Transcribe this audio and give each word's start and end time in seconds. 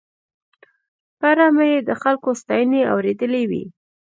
په 1.19 1.25
اړه 1.31 1.45
مې 1.55 1.65
یې 1.73 1.79
د 1.89 1.91
خلکو 2.01 2.29
ستاينې 2.41 2.81
اورېدلې 2.93 3.43
وې. 3.49 3.63